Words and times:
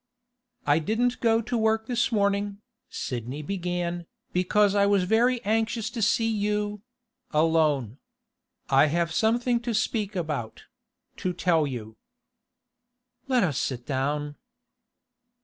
'I 0.65 0.79
didn't 0.79 1.19
go 1.19 1.41
to 1.43 1.55
work 1.55 1.85
this 1.85 2.11
morning,' 2.11 2.57
Sidney 2.89 3.43
began, 3.43 4.07
'because 4.33 4.73
I 4.73 4.87
was 4.87 5.03
very 5.03 5.45
anxious 5.45 5.91
to 5.91 6.01
see 6.01 6.27
you—alone. 6.27 7.99
I 8.67 8.87
have 8.87 9.13
something 9.13 9.59
to 9.59 9.75
speak 9.75 10.15
about—to 10.15 11.33
tell 11.33 11.67
you.' 11.67 11.97
'Let 13.27 13.43
us 13.43 13.59
sit 13.59 13.85
down. 13.85 14.37